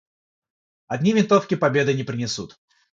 Одни 0.87 1.13
винтовки 1.13 1.53
победы 1.53 1.93
не 1.93 2.03
принесут. 2.03 2.59